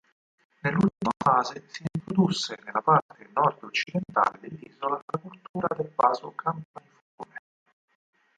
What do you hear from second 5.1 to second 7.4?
cultura del vaso campaniforme.